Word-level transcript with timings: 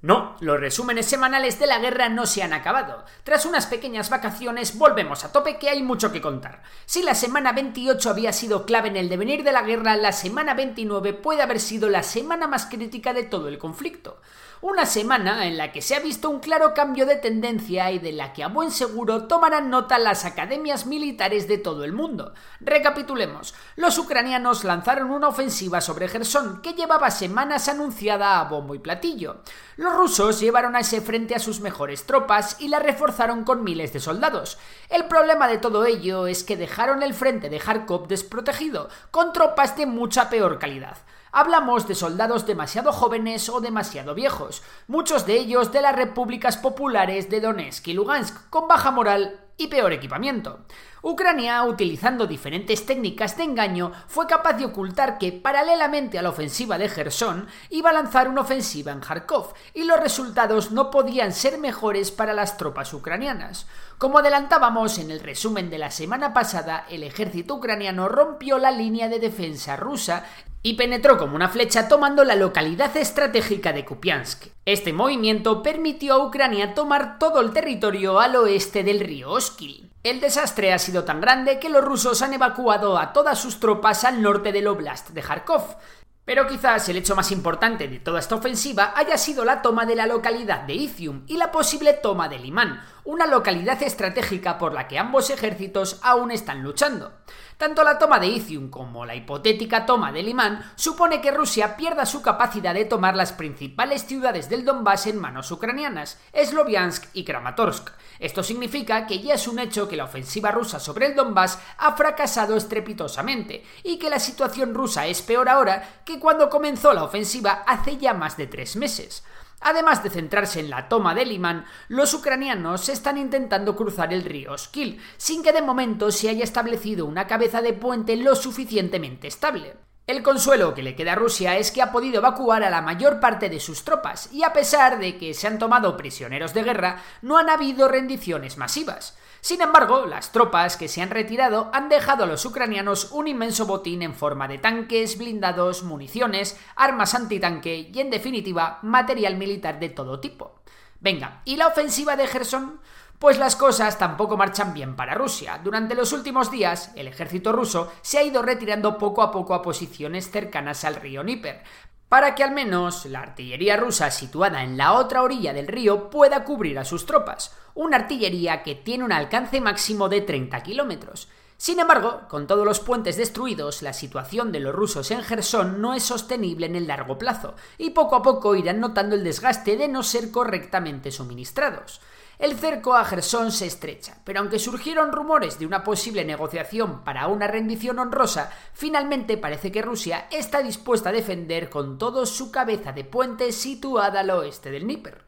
No, 0.00 0.36
los 0.38 0.60
resúmenes 0.60 1.06
semanales 1.06 1.58
de 1.58 1.66
la 1.66 1.80
guerra 1.80 2.08
no 2.08 2.24
se 2.24 2.44
han 2.44 2.52
acabado. 2.52 3.04
Tras 3.24 3.44
unas 3.44 3.66
pequeñas 3.66 4.10
vacaciones 4.10 4.78
volvemos 4.78 5.24
a 5.24 5.32
tope 5.32 5.58
que 5.58 5.70
hay 5.70 5.82
mucho 5.82 6.12
que 6.12 6.20
contar. 6.20 6.62
Si 6.86 7.02
la 7.02 7.16
semana 7.16 7.50
28 7.50 8.08
había 8.08 8.32
sido 8.32 8.64
clave 8.64 8.90
en 8.90 8.96
el 8.96 9.08
devenir 9.08 9.42
de 9.42 9.50
la 9.50 9.62
guerra, 9.62 9.96
la 9.96 10.12
semana 10.12 10.54
29 10.54 11.14
puede 11.14 11.42
haber 11.42 11.58
sido 11.58 11.88
la 11.88 12.04
semana 12.04 12.46
más 12.46 12.66
crítica 12.66 13.12
de 13.12 13.24
todo 13.24 13.48
el 13.48 13.58
conflicto. 13.58 14.20
Una 14.60 14.86
semana 14.86 15.46
en 15.46 15.56
la 15.56 15.70
que 15.70 15.82
se 15.82 15.94
ha 15.94 16.00
visto 16.00 16.28
un 16.28 16.40
claro 16.40 16.74
cambio 16.74 17.06
de 17.06 17.14
tendencia 17.14 17.92
y 17.92 18.00
de 18.00 18.10
la 18.10 18.32
que 18.32 18.42
a 18.42 18.48
buen 18.48 18.72
seguro 18.72 19.28
tomarán 19.28 19.70
nota 19.70 20.00
las 20.00 20.24
academias 20.24 20.84
militares 20.84 21.46
de 21.46 21.58
todo 21.58 21.84
el 21.84 21.92
mundo. 21.92 22.34
Recapitulemos. 22.58 23.54
Los 23.76 23.98
ucranianos 23.98 24.64
lanzaron 24.64 25.12
una 25.12 25.28
ofensiva 25.28 25.80
sobre 25.80 26.08
Gerson 26.08 26.60
que 26.60 26.72
llevaba 26.72 27.12
semanas 27.12 27.68
anunciada 27.68 28.40
a 28.40 28.48
bombo 28.48 28.74
y 28.74 28.80
platillo. 28.80 29.42
Los 29.76 29.94
rusos 29.94 30.40
llevaron 30.40 30.74
a 30.74 30.80
ese 30.80 31.00
frente 31.00 31.36
a 31.36 31.38
sus 31.38 31.60
mejores 31.60 32.04
tropas 32.04 32.56
y 32.58 32.66
la 32.66 32.80
reforzaron 32.80 33.44
con 33.44 33.62
miles 33.62 33.92
de 33.92 34.00
soldados. 34.00 34.58
El 34.88 35.04
problema 35.04 35.46
de 35.46 35.58
todo 35.58 35.86
ello 35.86 36.26
es 36.26 36.42
que 36.42 36.56
dejaron 36.56 37.04
el 37.04 37.14
frente 37.14 37.48
de 37.48 37.60
Kharkov 37.60 38.08
desprotegido, 38.08 38.88
con 39.12 39.32
tropas 39.32 39.76
de 39.76 39.86
mucha 39.86 40.28
peor 40.28 40.58
calidad. 40.58 40.96
Hablamos 41.32 41.86
de 41.86 41.94
soldados 41.94 42.46
demasiado 42.46 42.92
jóvenes 42.92 43.48
o 43.48 43.60
demasiado 43.60 44.14
viejos, 44.14 44.62
muchos 44.86 45.26
de 45.26 45.36
ellos 45.36 45.72
de 45.72 45.82
las 45.82 45.94
repúblicas 45.94 46.56
populares 46.56 47.28
de 47.28 47.40
Donetsk 47.40 47.88
y 47.88 47.92
Lugansk, 47.92 48.48
con 48.48 48.66
baja 48.66 48.90
moral 48.90 49.40
y 49.58 49.66
peor 49.66 49.92
equipamiento. 49.92 50.60
Ucrania, 51.02 51.62
utilizando 51.64 52.26
diferentes 52.26 52.86
técnicas 52.86 53.36
de 53.36 53.44
engaño, 53.44 53.92
fue 54.06 54.26
capaz 54.26 54.54
de 54.54 54.64
ocultar 54.64 55.18
que, 55.18 55.32
paralelamente 55.32 56.18
a 56.18 56.22
la 56.22 56.30
ofensiva 56.30 56.78
de 56.78 56.88
Gerson, 56.88 57.46
iba 57.70 57.90
a 57.90 57.92
lanzar 57.92 58.28
una 58.28 58.40
ofensiva 58.40 58.92
en 58.92 59.00
Kharkov, 59.00 59.54
y 59.74 59.84
los 59.84 60.00
resultados 60.00 60.72
no 60.72 60.90
podían 60.90 61.32
ser 61.32 61.58
mejores 61.58 62.10
para 62.10 62.32
las 62.32 62.56
tropas 62.56 62.92
ucranianas. 62.94 63.66
Como 63.98 64.18
adelantábamos 64.18 64.98
en 64.98 65.10
el 65.10 65.20
resumen 65.20 65.70
de 65.70 65.78
la 65.78 65.90
semana 65.90 66.32
pasada, 66.32 66.86
el 66.88 67.02
ejército 67.02 67.56
ucraniano 67.56 68.08
rompió 68.08 68.58
la 68.58 68.70
línea 68.70 69.08
de 69.08 69.18
defensa 69.20 69.76
rusa 69.76 70.24
y 70.68 70.74
penetró 70.74 71.16
como 71.16 71.34
una 71.34 71.48
flecha 71.48 71.88
tomando 71.88 72.24
la 72.24 72.36
localidad 72.36 72.94
estratégica 72.94 73.72
de 73.72 73.86
Kupiansk. 73.86 74.48
Este 74.66 74.92
movimiento 74.92 75.62
permitió 75.62 76.12
a 76.12 76.26
Ucrania 76.26 76.74
tomar 76.74 77.18
todo 77.18 77.40
el 77.40 77.54
territorio 77.54 78.20
al 78.20 78.36
oeste 78.36 78.84
del 78.84 79.00
río 79.00 79.30
Oskil. 79.30 79.90
El 80.02 80.20
desastre 80.20 80.74
ha 80.74 80.78
sido 80.78 81.04
tan 81.04 81.22
grande 81.22 81.58
que 81.58 81.70
los 81.70 81.82
rusos 81.82 82.20
han 82.20 82.34
evacuado 82.34 82.98
a 82.98 83.14
todas 83.14 83.38
sus 83.40 83.60
tropas 83.60 84.04
al 84.04 84.20
norte 84.20 84.52
del 84.52 84.66
oblast 84.66 85.08
de 85.08 85.22
Kharkov. 85.22 85.78
Pero 86.26 86.46
quizás 86.46 86.86
el 86.90 86.98
hecho 86.98 87.16
más 87.16 87.32
importante 87.32 87.88
de 87.88 88.00
toda 88.00 88.20
esta 88.20 88.34
ofensiva 88.34 88.92
haya 88.94 89.16
sido 89.16 89.46
la 89.46 89.62
toma 89.62 89.86
de 89.86 89.96
la 89.96 90.06
localidad 90.06 90.64
de 90.64 90.74
Izium 90.74 91.24
y 91.28 91.38
la 91.38 91.50
posible 91.50 91.94
toma 91.94 92.28
de 92.28 92.38
Limán, 92.38 92.82
una 93.04 93.26
localidad 93.26 93.82
estratégica 93.82 94.58
por 94.58 94.72
la 94.72 94.88
que 94.88 94.98
ambos 94.98 95.30
ejércitos 95.30 95.98
aún 96.02 96.30
están 96.30 96.62
luchando. 96.62 97.12
Tanto 97.58 97.82
la 97.82 97.98
toma 97.98 98.20
de 98.20 98.28
Izium 98.28 98.70
como 98.70 99.04
la 99.04 99.16
hipotética 99.16 99.84
toma 99.84 100.12
de 100.12 100.22
Limán 100.22 100.72
supone 100.76 101.20
que 101.20 101.32
Rusia 101.32 101.76
pierda 101.76 102.06
su 102.06 102.22
capacidad 102.22 102.72
de 102.72 102.84
tomar 102.84 103.16
las 103.16 103.32
principales 103.32 104.04
ciudades 104.04 104.48
del 104.48 104.64
Donbass 104.64 105.08
en 105.08 105.18
manos 105.18 105.50
ucranianas, 105.50 106.20
Sloviansk 106.32 107.06
y 107.14 107.24
Kramatorsk. 107.24 107.90
Esto 108.20 108.44
significa 108.44 109.06
que 109.06 109.20
ya 109.20 109.34
es 109.34 109.48
un 109.48 109.58
hecho 109.58 109.88
que 109.88 109.96
la 109.96 110.04
ofensiva 110.04 110.52
rusa 110.52 110.78
sobre 110.78 111.06
el 111.06 111.16
Donbass 111.16 111.58
ha 111.78 111.96
fracasado 111.96 112.56
estrepitosamente 112.56 113.64
y 113.82 113.98
que 113.98 114.08
la 114.08 114.20
situación 114.20 114.72
rusa 114.72 115.06
es 115.06 115.20
peor 115.22 115.48
ahora 115.48 116.02
que 116.04 116.20
cuando 116.20 116.48
comenzó 116.48 116.92
la 116.92 117.02
ofensiva 117.02 117.64
hace 117.66 117.96
ya 117.96 118.14
más 118.14 118.36
de 118.36 118.46
tres 118.46 118.76
meses. 118.76 119.24
Además 119.60 120.02
de 120.02 120.10
centrarse 120.10 120.60
en 120.60 120.70
la 120.70 120.88
toma 120.88 121.14
de 121.14 121.26
Limán, 121.26 121.64
los 121.88 122.14
ucranianos 122.14 122.88
están 122.88 123.18
intentando 123.18 123.74
cruzar 123.74 124.12
el 124.12 124.24
río 124.24 124.56
Skil, 124.56 125.00
sin 125.16 125.42
que 125.42 125.52
de 125.52 125.62
momento 125.62 126.10
se 126.10 126.28
haya 126.28 126.44
establecido 126.44 127.06
una 127.06 127.26
cabeza 127.26 127.60
de 127.60 127.72
puente 127.72 128.16
lo 128.16 128.36
suficientemente 128.36 129.26
estable. 129.26 129.87
El 130.08 130.22
consuelo 130.22 130.72
que 130.72 130.82
le 130.82 130.96
queda 130.96 131.12
a 131.12 131.16
Rusia 131.16 131.58
es 131.58 131.70
que 131.70 131.82
ha 131.82 131.92
podido 131.92 132.16
evacuar 132.16 132.64
a 132.64 132.70
la 132.70 132.80
mayor 132.80 133.20
parte 133.20 133.50
de 133.50 133.60
sus 133.60 133.84
tropas, 133.84 134.32
y 134.32 134.42
a 134.42 134.54
pesar 134.54 134.98
de 134.98 135.18
que 135.18 135.34
se 135.34 135.46
han 135.46 135.58
tomado 135.58 135.98
prisioneros 135.98 136.54
de 136.54 136.62
guerra, 136.62 137.02
no 137.20 137.36
han 137.36 137.50
habido 137.50 137.88
rendiciones 137.88 138.56
masivas. 138.56 139.18
Sin 139.42 139.60
embargo, 139.60 140.06
las 140.06 140.32
tropas 140.32 140.78
que 140.78 140.88
se 140.88 141.02
han 141.02 141.10
retirado 141.10 141.70
han 141.74 141.90
dejado 141.90 142.24
a 142.24 142.26
los 142.26 142.46
ucranianos 142.46 143.12
un 143.12 143.28
inmenso 143.28 143.66
botín 143.66 144.00
en 144.00 144.14
forma 144.14 144.48
de 144.48 144.56
tanques, 144.56 145.18
blindados, 145.18 145.82
municiones, 145.82 146.58
armas 146.74 147.14
antitanque 147.14 147.90
y, 147.92 148.00
en 148.00 148.08
definitiva, 148.08 148.78
material 148.80 149.36
militar 149.36 149.78
de 149.78 149.90
todo 149.90 150.20
tipo. 150.20 150.62
Venga, 151.00 151.42
¿y 151.44 151.56
la 151.56 151.66
ofensiva 151.66 152.16
de 152.16 152.26
Gerson? 152.26 152.80
Pues 153.18 153.36
las 153.36 153.56
cosas 153.56 153.98
tampoco 153.98 154.36
marchan 154.36 154.72
bien 154.72 154.94
para 154.94 155.14
Rusia. 155.14 155.60
Durante 155.62 155.96
los 155.96 156.12
últimos 156.12 156.52
días, 156.52 156.92
el 156.94 157.08
ejército 157.08 157.50
ruso 157.50 157.92
se 158.00 158.18
ha 158.18 158.22
ido 158.22 158.42
retirando 158.42 158.96
poco 158.96 159.22
a 159.22 159.32
poco 159.32 159.54
a 159.54 159.62
posiciones 159.62 160.30
cercanas 160.30 160.84
al 160.84 160.94
río 160.94 161.24
Níper, 161.24 161.64
para 162.08 162.36
que 162.36 162.44
al 162.44 162.52
menos 162.52 163.06
la 163.06 163.20
artillería 163.20 163.76
rusa 163.76 164.12
situada 164.12 164.62
en 164.62 164.76
la 164.76 164.92
otra 164.92 165.22
orilla 165.22 165.52
del 165.52 165.66
río 165.66 166.10
pueda 166.10 166.44
cubrir 166.44 166.78
a 166.78 166.84
sus 166.84 167.06
tropas, 167.06 167.56
una 167.74 167.96
artillería 167.96 168.62
que 168.62 168.76
tiene 168.76 169.02
un 169.04 169.12
alcance 169.12 169.60
máximo 169.60 170.08
de 170.08 170.20
30 170.20 170.62
kilómetros. 170.62 171.28
Sin 171.60 171.80
embargo, 171.80 172.20
con 172.28 172.46
todos 172.46 172.64
los 172.64 172.78
puentes 172.78 173.16
destruidos, 173.16 173.82
la 173.82 173.92
situación 173.92 174.52
de 174.52 174.60
los 174.60 174.72
rusos 174.72 175.10
en 175.10 175.24
Gerson 175.24 175.82
no 175.82 175.92
es 175.92 176.04
sostenible 176.04 176.66
en 176.66 176.76
el 176.76 176.86
largo 176.86 177.18
plazo, 177.18 177.56
y 177.78 177.90
poco 177.90 178.14
a 178.14 178.22
poco 178.22 178.54
irán 178.54 178.78
notando 178.78 179.16
el 179.16 179.24
desgaste 179.24 179.76
de 179.76 179.88
no 179.88 180.04
ser 180.04 180.30
correctamente 180.30 181.10
suministrados. 181.10 182.00
El 182.38 182.56
cerco 182.56 182.94
a 182.94 183.04
Gerson 183.04 183.50
se 183.50 183.66
estrecha, 183.66 184.18
pero 184.22 184.38
aunque 184.38 184.60
surgieron 184.60 185.10
rumores 185.10 185.58
de 185.58 185.66
una 185.66 185.82
posible 185.82 186.24
negociación 186.24 187.02
para 187.02 187.26
una 187.26 187.48
rendición 187.48 187.98
honrosa, 187.98 188.52
finalmente 188.72 189.36
parece 189.36 189.72
que 189.72 189.82
Rusia 189.82 190.28
está 190.30 190.62
dispuesta 190.62 191.08
a 191.08 191.12
defender 191.12 191.70
con 191.70 191.98
todo 191.98 192.24
su 192.24 192.52
cabeza 192.52 192.92
de 192.92 193.02
puente 193.02 193.50
situada 193.50 194.20
al 194.20 194.30
oeste 194.30 194.70
del 194.70 194.86
Níper. 194.86 195.24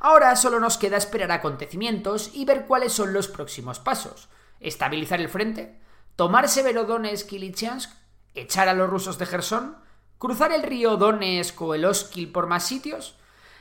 Ahora 0.00 0.34
solo 0.36 0.58
nos 0.60 0.78
queda 0.78 0.96
esperar 0.96 1.30
acontecimientos 1.30 2.30
y 2.32 2.46
ver 2.46 2.64
cuáles 2.64 2.94
son 2.94 3.12
los 3.12 3.28
próximos 3.28 3.78
pasos. 3.78 4.30
¿Estabilizar 4.60 5.20
el 5.20 5.28
frente? 5.28 5.78
¿Tomar 6.16 6.48
Severodonetsk 6.48 7.28
y? 7.28 7.90
¿Echar 8.34 8.68
a 8.68 8.74
los 8.74 8.88
rusos 8.88 9.18
de 9.18 9.26
Gerson? 9.26 9.76
¿Cruzar 10.18 10.52
el 10.52 10.62
río 10.62 10.96
Donetsk 10.96 11.60
o 11.62 11.74
el 11.74 11.84
Oskil 11.84 12.32
por 12.32 12.46
más 12.46 12.64
sitios? 12.64 13.16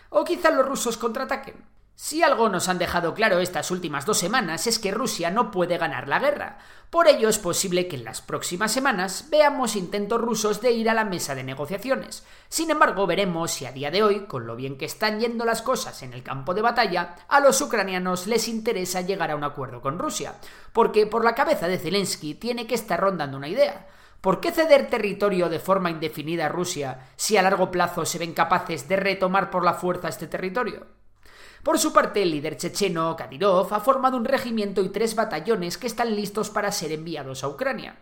¿O 0.10 0.24
quizá 0.24 0.52
los 0.52 0.68
rusos 0.68 0.98
contraataquen? 0.98 1.56
Si 1.96 2.24
algo 2.24 2.50
nos 2.50 2.70
han 2.70 2.80
dejado 2.80 3.14
claro 3.14 3.40
estas 3.40 3.70
últimas 3.70 4.06
dos 4.08 4.18
semanas 4.18 4.66
es 4.66 4.80
que 4.80 4.92
Rusia 4.92 5.30
no 5.30 5.52
puede 5.52 5.78
ganar 5.78 6.08
la 6.08 6.18
guerra. 6.18 6.58
Por 6.90 7.08
ello 7.08 7.30
es 7.30 7.38
posible 7.38 7.88
que 7.88 7.96
en 7.96 8.04
las 8.04 8.22
próximas 8.22 8.72
semanas 8.72 9.28
veamos 9.30 9.76
intentos 9.76 10.20
rusos 10.20 10.60
de 10.60 10.72
ir 10.72 10.90
a 10.90 10.96
la 10.96 11.06
mesa 11.06 11.36
de 11.36 11.44
negociaciones. 11.44 12.26
Sin 12.50 12.72
embargo, 12.72 13.06
veremos 13.06 13.52
si 13.52 13.68
a 13.68 13.72
día 13.72 13.92
de 13.92 14.02
hoy, 14.02 14.26
con 14.26 14.48
lo 14.48 14.56
bien 14.56 14.78
que 14.78 14.86
están 14.86 15.20
yendo 15.20 15.46
las 15.46 15.62
cosas 15.62 16.02
en 16.02 16.14
el 16.14 16.24
campo 16.24 16.56
de 16.56 16.64
batalla, 16.64 17.16
a 17.28 17.40
los 17.40 17.62
ucranianos 17.62 18.26
les 18.26 18.48
interesa 18.48 19.02
llegar 19.02 19.30
a 19.30 19.36
un 19.36 19.44
acuerdo 19.44 19.80
con 19.80 20.00
Rusia. 20.00 20.36
Porque 20.72 21.06
por 21.06 21.24
la 21.24 21.36
cabeza 21.36 21.68
de 21.68 21.78
Zelensky 21.78 22.34
tiene 22.34 22.66
que 22.66 22.76
estar 22.76 23.00
rondando 23.00 23.38
una 23.38 23.50
idea. 23.50 23.88
¿Por 24.20 24.40
qué 24.40 24.52
ceder 24.52 24.90
territorio 24.90 25.48
de 25.48 25.60
forma 25.60 25.92
indefinida 25.92 26.48
a 26.48 26.50
Rusia 26.50 27.10
si 27.18 27.38
a 27.38 27.44
largo 27.44 27.70
plazo 27.70 28.04
se 28.06 28.18
ven 28.18 28.34
capaces 28.34 28.88
de 28.88 28.96
retomar 28.96 29.52
por 29.52 29.64
la 29.64 29.76
fuerza 29.76 30.10
este 30.10 30.28
territorio? 30.28 31.03
Por 31.64 31.80
su 31.80 31.94
parte, 31.94 32.22
el 32.22 32.32
líder 32.32 32.58
checheno, 32.58 33.16
Kadyrov, 33.16 33.74
ha 33.74 33.80
formado 33.80 34.18
un 34.18 34.26
regimiento 34.26 34.82
y 34.84 34.90
tres 34.90 35.16
batallones 35.16 35.78
que 35.78 35.88
están 35.88 36.14
listos 36.14 36.50
para 36.50 36.74
ser 36.74 36.92
enviados 36.92 37.44
a 37.44 37.48
Ucrania. 37.48 37.96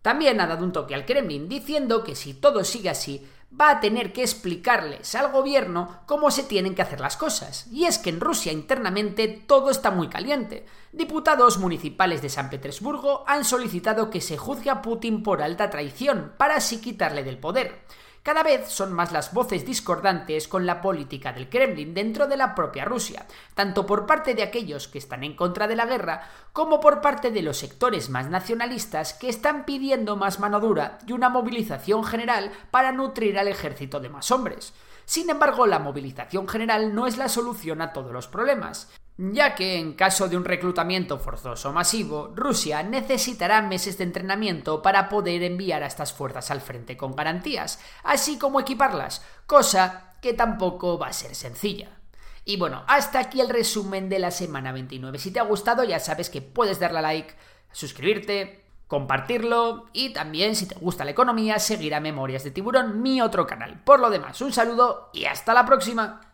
También 0.00 0.40
ha 0.40 0.46
dado 0.46 0.64
un 0.64 0.72
toque 0.72 0.94
al 0.94 1.04
Kremlin 1.04 1.48
diciendo 1.48 2.02
que 2.02 2.14
si 2.14 2.32
todo 2.32 2.64
sigue 2.64 2.88
así, 2.88 3.26
va 3.58 3.70
a 3.70 3.80
tener 3.80 4.12
que 4.14 4.22
explicarles 4.22 5.14
al 5.14 5.30
gobierno 5.30 6.00
cómo 6.06 6.30
se 6.30 6.44
tienen 6.44 6.74
que 6.74 6.80
hacer 6.80 7.00
las 7.00 7.18
cosas. 7.18 7.66
Y 7.70 7.84
es 7.84 7.98
que 7.98 8.08
en 8.08 8.20
Rusia 8.20 8.52
internamente 8.52 9.28
todo 9.28 9.70
está 9.70 9.90
muy 9.90 10.08
caliente. 10.08 10.64
Diputados 10.92 11.58
municipales 11.58 12.22
de 12.22 12.30
San 12.30 12.48
Petersburgo 12.48 13.24
han 13.26 13.44
solicitado 13.44 14.08
que 14.08 14.22
se 14.22 14.38
juzgue 14.38 14.70
a 14.70 14.80
Putin 14.80 15.22
por 15.22 15.42
alta 15.42 15.68
traición 15.68 16.32
para 16.38 16.56
así 16.56 16.80
quitarle 16.80 17.22
del 17.22 17.38
poder. 17.38 17.84
Cada 18.24 18.42
vez 18.42 18.70
son 18.70 18.94
más 18.94 19.12
las 19.12 19.34
voces 19.34 19.66
discordantes 19.66 20.48
con 20.48 20.64
la 20.64 20.80
política 20.80 21.34
del 21.34 21.50
Kremlin 21.50 21.92
dentro 21.92 22.26
de 22.26 22.38
la 22.38 22.54
propia 22.54 22.86
Rusia, 22.86 23.26
tanto 23.54 23.84
por 23.84 24.06
parte 24.06 24.34
de 24.34 24.42
aquellos 24.42 24.88
que 24.88 24.96
están 24.96 25.24
en 25.24 25.36
contra 25.36 25.68
de 25.68 25.76
la 25.76 25.84
guerra, 25.84 26.26
como 26.54 26.80
por 26.80 27.02
parte 27.02 27.30
de 27.30 27.42
los 27.42 27.58
sectores 27.58 28.08
más 28.08 28.30
nacionalistas 28.30 29.12
que 29.12 29.28
están 29.28 29.66
pidiendo 29.66 30.16
más 30.16 30.40
mano 30.40 30.58
dura 30.58 31.00
y 31.06 31.12
una 31.12 31.28
movilización 31.28 32.02
general 32.02 32.50
para 32.70 32.92
nutrir 32.92 33.38
al 33.38 33.46
ejército 33.46 34.00
de 34.00 34.08
más 34.08 34.30
hombres. 34.30 34.72
Sin 35.04 35.28
embargo, 35.28 35.66
la 35.66 35.78
movilización 35.78 36.48
general 36.48 36.94
no 36.94 37.06
es 37.06 37.18
la 37.18 37.28
solución 37.28 37.82
a 37.82 37.92
todos 37.92 38.10
los 38.10 38.26
problemas 38.26 38.88
ya 39.16 39.54
que 39.54 39.78
en 39.78 39.94
caso 39.94 40.28
de 40.28 40.36
un 40.36 40.44
reclutamiento 40.44 41.18
forzoso 41.18 41.72
masivo, 41.72 42.32
Rusia 42.34 42.82
necesitará 42.82 43.62
meses 43.62 43.96
de 43.98 44.04
entrenamiento 44.04 44.82
para 44.82 45.08
poder 45.08 45.42
enviar 45.42 45.82
a 45.82 45.86
estas 45.86 46.12
fuerzas 46.12 46.50
al 46.50 46.60
frente 46.60 46.96
con 46.96 47.14
garantías, 47.14 47.78
así 48.02 48.38
como 48.38 48.60
equiparlas, 48.60 49.24
cosa 49.46 50.14
que 50.20 50.32
tampoco 50.32 50.98
va 50.98 51.08
a 51.08 51.12
ser 51.12 51.34
sencilla. 51.34 51.90
Y 52.44 52.56
bueno, 52.56 52.82
hasta 52.88 53.20
aquí 53.20 53.40
el 53.40 53.48
resumen 53.48 54.08
de 54.08 54.18
la 54.18 54.30
semana 54.30 54.72
29. 54.72 55.18
Si 55.18 55.30
te 55.30 55.40
ha 55.40 55.44
gustado 55.44 55.84
ya 55.84 56.00
sabes 56.00 56.28
que 56.28 56.42
puedes 56.42 56.80
darle 56.80 56.98
a 56.98 57.02
like, 57.02 57.34
suscribirte, 57.72 58.64
compartirlo 58.88 59.86
y 59.92 60.12
también 60.12 60.54
si 60.56 60.66
te 60.66 60.74
gusta 60.74 61.04
la 61.04 61.12
economía 61.12 61.58
seguir 61.58 61.94
a 61.94 62.00
Memorias 62.00 62.44
de 62.44 62.50
Tiburón, 62.50 63.00
mi 63.00 63.20
otro 63.20 63.46
canal. 63.46 63.80
Por 63.82 64.00
lo 64.00 64.10
demás, 64.10 64.40
un 64.40 64.52
saludo 64.52 65.10
y 65.12 65.24
hasta 65.24 65.54
la 65.54 65.64
próxima. 65.64 66.33